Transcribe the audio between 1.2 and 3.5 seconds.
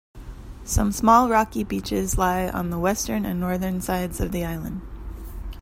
rocky beaches lie on the western and